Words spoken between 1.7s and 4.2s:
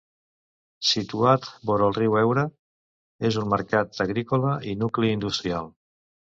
vora el riu Eure, és un mercat